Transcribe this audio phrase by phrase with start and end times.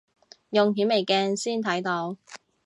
[0.49, 2.17] 用顯微鏡先睇到